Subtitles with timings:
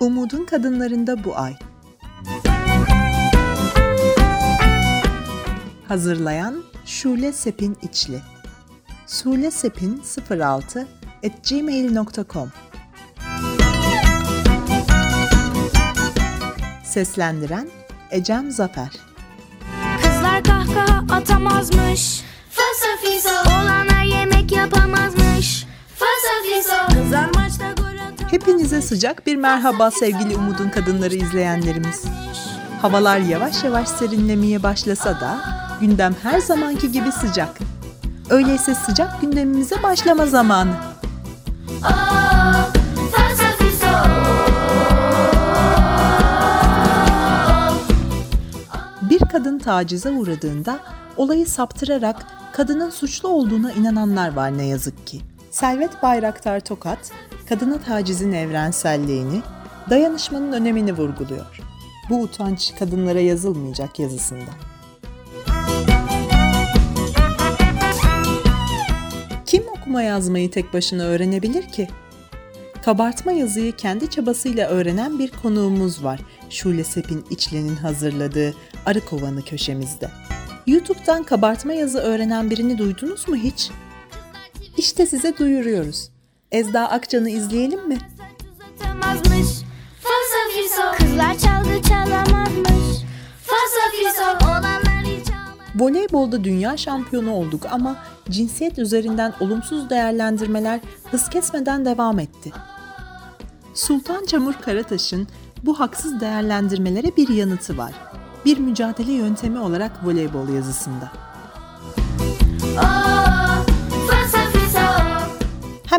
[0.00, 1.54] Umudun kadınlarında bu ay.
[5.88, 8.20] Hazırlayan Şule Sepin İçli.
[9.06, 10.88] Şule Sepin 06
[11.26, 12.52] at gmail.com
[16.84, 17.68] Seslendiren
[18.10, 18.90] Ecem Zafer
[20.02, 23.49] Kızlar kahkaha atamazmış Fasafiso
[28.30, 32.04] Hepinize sıcak bir merhaba sevgili Umudun Kadınları izleyenlerimiz.
[32.82, 35.38] Havalar yavaş yavaş serinlemeye başlasa da
[35.80, 37.58] gündem her zamanki gibi sıcak.
[38.30, 40.72] Öyleyse sıcak gündemimize başlama zamanı.
[49.02, 50.78] Bir kadın tacize uğradığında
[51.16, 55.20] olayı saptırarak kadının suçlu olduğuna inananlar var ne yazık ki.
[55.50, 57.12] Servet Bayraktar Tokat,
[57.50, 59.42] kadına tacizin evrenselliğini,
[59.90, 61.60] dayanışmanın önemini vurguluyor.
[62.10, 64.50] Bu utanç kadınlara yazılmayacak yazısında.
[69.46, 71.88] Kim okuma yazmayı tek başına öğrenebilir ki?
[72.82, 76.20] Kabartma yazıyı kendi çabasıyla öğrenen bir konuğumuz var.
[76.50, 78.54] Şule Sepin İçlen'in hazırladığı
[78.86, 80.10] Arı Kovanı köşemizde.
[80.66, 83.70] YouTube'dan kabartma yazı öğrenen birini duydunuz mu hiç?
[84.76, 86.10] İşte size duyuruyoruz.
[86.52, 87.98] Ezda Akcan'ı izleyelim mi?
[90.98, 93.04] Kızlar çalgı çalamazmış
[95.76, 97.96] Voleybolda dünya şampiyonu olduk ama
[98.30, 102.52] cinsiyet üzerinden olumsuz değerlendirmeler hız kesmeden devam etti.
[103.74, 105.28] Sultan Çamur Karataş'ın
[105.62, 107.92] bu haksız değerlendirmelere bir yanıtı var.
[108.44, 111.12] Bir mücadele yöntemi olarak voleybol yazısında.
[112.76, 113.09] Fasafiso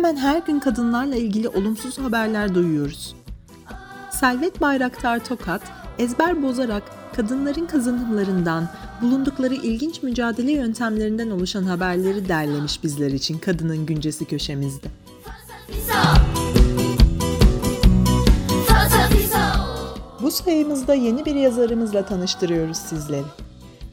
[0.00, 3.14] Hemen her gün kadınlarla ilgili olumsuz haberler duyuyoruz.
[4.10, 5.62] Servet Bayraktar Tokat,
[5.98, 6.82] ezber bozarak
[7.16, 8.68] kadınların kazanımlarından,
[9.02, 14.88] bulundukları ilginç mücadele yöntemlerinden oluşan haberleri derlemiş bizler için Kadının Güncesi köşemizde.
[20.22, 23.24] Bu sayımızda yeni bir yazarımızla tanıştırıyoruz sizleri.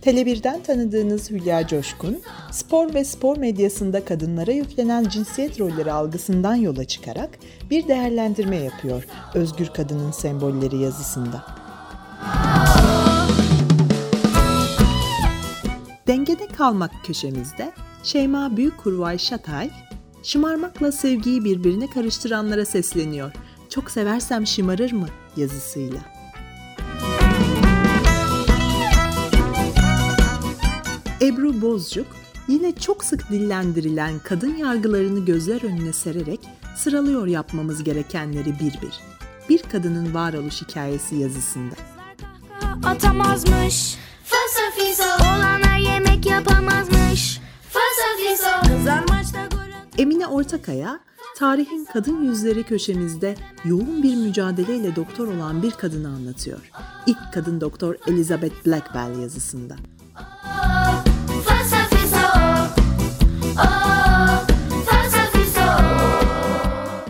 [0.02, 2.22] Tele1'den tanıdığınız Hülya Coşkun,
[2.52, 7.30] spor ve spor medyasında kadınlara yüklenen cinsiyet rolleri algısından yola çıkarak
[7.70, 9.04] bir değerlendirme yapıyor
[9.34, 11.46] Özgür Kadının Sembolleri yazısında.
[16.08, 17.72] Dengede kalmak köşemizde
[18.04, 19.70] Şeyma Büyükkurvay Şatay,
[20.24, 23.32] şımarmakla sevgiyi birbirine karıştıranlara sesleniyor.
[23.70, 26.17] Çok seversem şımarır mı yazısıyla.
[31.22, 32.08] Ebru Bozcuk
[32.48, 36.40] yine çok sık dillendirilen kadın yargılarını gözler önüne sererek
[36.76, 39.02] sıralıyor yapmamız gerekenleri bir bir.
[39.50, 41.76] Bir kadının varoluş hikayesi yazısında.
[42.84, 47.40] atamazmış Fasafiso Oğlanlar yemek yapamazmış
[47.72, 49.28] atamazmış
[49.98, 51.00] Emine Ortakaya,
[51.38, 53.36] tarihin kadın yüzleri köşemizde
[53.66, 56.72] yoğun bir mücadeleyle doktor olan bir kadını anlatıyor.
[57.06, 59.76] İlk kadın doktor Elizabeth Blackwell yazısında.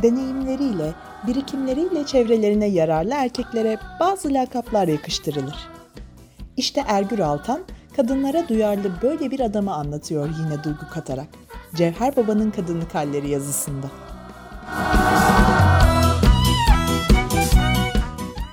[0.07, 0.93] Deneyimleriyle,
[1.27, 5.69] birikimleriyle çevrelerine yararlı erkeklere bazı lakaplar yakıştırılır.
[6.57, 7.59] İşte Ergür Altan,
[7.95, 11.27] kadınlara duyarlı böyle bir adamı anlatıyor yine duygu katarak.
[11.75, 13.87] Cevher Baba'nın Kadınlık Halleri yazısında.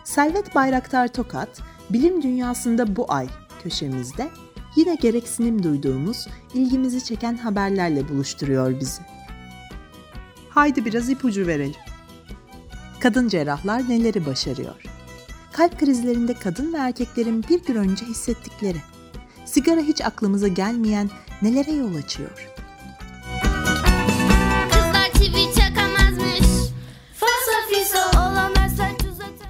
[0.04, 1.48] Servet Bayraktar Tokat,
[1.90, 3.26] bilim dünyasında bu ay
[3.62, 4.28] köşemizde
[4.76, 9.13] yine gereksinim duyduğumuz, ilgimizi çeken haberlerle buluşturuyor bizi.
[10.54, 11.74] Haydi biraz ipucu verelim.
[13.00, 14.74] Kadın cerrahlar neleri başarıyor?
[15.52, 18.78] Kalp krizlerinde kadın ve erkeklerin bir gün önce hissettikleri.
[19.44, 21.10] Sigara hiç aklımıza gelmeyen
[21.42, 22.48] nelere yol açıyor?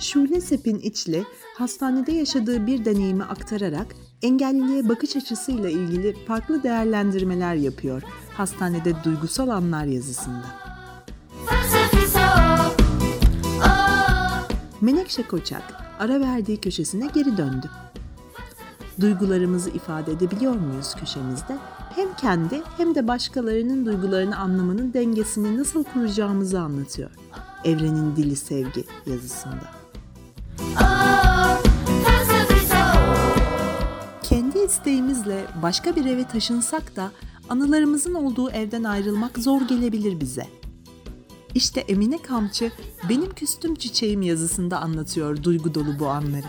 [0.01, 1.25] Şule Sepin İçli,
[1.59, 3.87] hastanede yaşadığı bir deneyimi aktararak
[4.23, 8.03] engelliliğe bakış açısıyla ilgili farklı değerlendirmeler yapıyor
[8.37, 10.74] hastanede duygusal anlar yazısında.
[14.85, 15.63] Menekşe Koçak
[15.99, 17.71] ara verdiği köşesine geri döndü.
[19.01, 21.57] Duygularımızı ifade edebiliyor muyuz köşemizde?
[21.95, 27.11] Hem kendi hem de başkalarının duygularını anlamanın dengesini nasıl kuracağımızı anlatıyor.
[27.65, 29.71] Evrenin Dili Sevgi yazısında.
[34.23, 37.11] Kendi isteğimizle başka bir eve taşınsak da
[37.49, 40.47] anılarımızın olduğu evden ayrılmak zor gelebilir bize.
[41.55, 42.73] İşte Emine Kamçı
[43.09, 46.47] benim küstüm çiçeğim yazısında anlatıyor duygu dolu bu anları.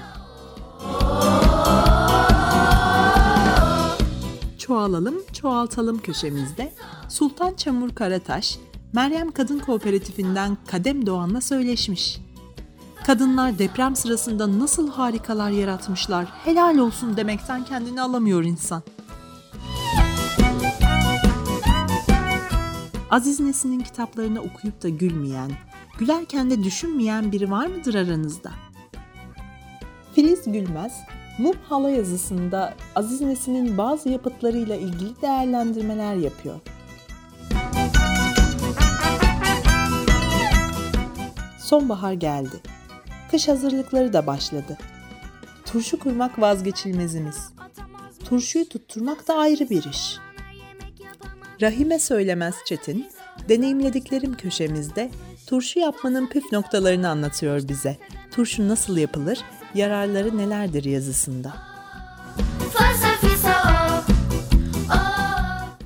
[4.57, 6.73] Çoğalalım, çoğaltalım köşemizde
[7.09, 8.59] Sultan Çamur Karataş,
[8.93, 12.17] Meryem Kadın Kooperatifinden Kadem Doğan'la söyleşmiş.
[13.05, 18.83] Kadınlar deprem sırasında nasıl harikalar yaratmışlar, helal olsun demekten kendini alamıyor insan.
[23.15, 25.51] Aziz Nesin'in kitaplarını okuyup da gülmeyen,
[25.99, 28.51] gülerken de düşünmeyen biri var mıdır aranızda?
[30.15, 30.93] Filiz Gülmez,
[31.37, 36.59] Mum Hala yazısında Aziz Nesin'in bazı yapıtlarıyla ilgili değerlendirmeler yapıyor.
[41.59, 42.61] Sonbahar geldi.
[43.31, 44.77] Kış hazırlıkları da başladı.
[45.65, 47.49] Turşu kurmak vazgeçilmezimiz.
[48.25, 50.24] Turşuyu tutturmak da ayrı bir iş.
[51.61, 53.07] Rahime Söylemez Çetin,
[53.49, 55.11] deneyimlediklerim köşemizde
[55.47, 57.97] turşu yapmanın püf noktalarını anlatıyor bize.
[58.31, 59.39] Turşu nasıl yapılır,
[59.75, 61.53] yararları nelerdir yazısında.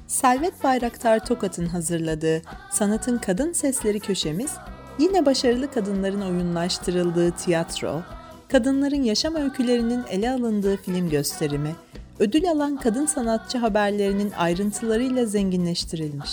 [0.07, 4.51] Selvet Bayraktar Tokat'ın hazırladığı Sanatın Kadın Sesleri köşemiz
[4.99, 8.01] yine başarılı kadınların oyunlaştırıldığı tiyatro,
[8.47, 11.75] kadınların yaşam öykülerinin ele alındığı film gösterimi,
[12.19, 16.31] ödül alan kadın sanatçı haberlerinin ayrıntılarıyla zenginleştirilmiş.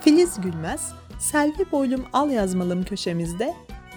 [0.00, 3.54] Filiz Gülmez, Selvi Boylum Al Yazmalım köşemizde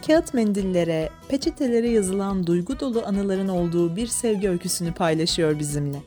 [0.07, 5.97] kağıt mendillere, peçetelere yazılan duygu dolu anıların olduğu bir sevgi öyküsünü paylaşıyor bizimle.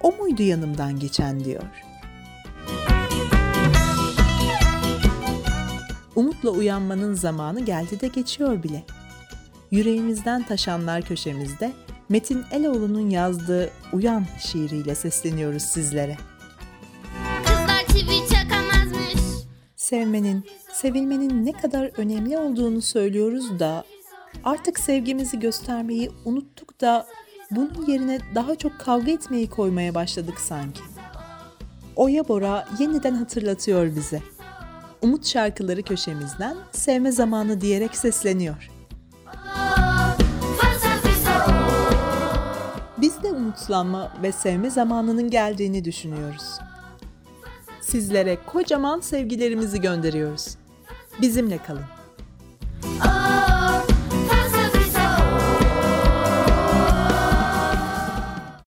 [0.00, 1.62] O muydu yanımdan geçen diyor.
[6.16, 8.84] Umutla uyanmanın zamanı geldi de geçiyor bile.
[9.72, 11.72] Yüreğimizden taşanlar köşemizde
[12.08, 16.16] Metin Eloğlu'nun yazdığı Uyan şiiriyle sesleniyoruz sizlere.
[17.44, 19.14] Kızlar çivi çakamazmış.
[19.76, 23.84] Sevmenin, sevilmenin ne kadar önemli olduğunu söylüyoruz da
[24.44, 27.06] artık sevgimizi göstermeyi unuttuk da
[27.50, 30.80] bunun yerine daha çok kavga etmeyi koymaya başladık sanki.
[31.96, 34.22] Oya Bora yeniden hatırlatıyor bize.
[35.02, 38.68] Umut şarkıları köşemizden sevme zamanı diyerek sesleniyor.
[43.02, 46.58] Biz de umutlanma ve sevme zamanının geldiğini düşünüyoruz.
[47.80, 50.56] Sizlere kocaman sevgilerimizi gönderiyoruz.
[51.20, 51.84] Bizimle kalın.
[53.04, 53.21] Oh